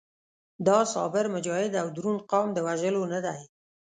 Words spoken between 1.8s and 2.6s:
او دروند قام د